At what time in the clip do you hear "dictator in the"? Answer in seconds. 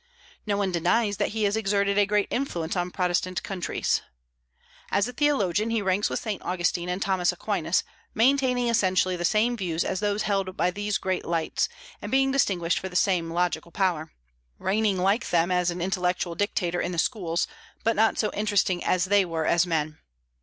16.33-16.97